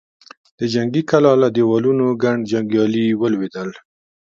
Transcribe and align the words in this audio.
د 0.59 0.61
جنګي 0.73 1.03
کلا 1.09 1.33
له 1.41 1.47
دېوالونو 1.55 2.05
ګڼ 2.23 2.37
جنګيالي 2.51 3.05
ولوېدل. 3.21 3.69